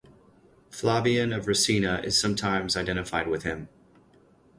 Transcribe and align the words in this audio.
Flavian 0.71 1.31
of 1.31 1.45
Ricina 1.45 2.03
is 2.03 2.19
sometimes 2.19 2.75
identified 2.75 3.27
with 3.27 3.43
him. 3.43 3.69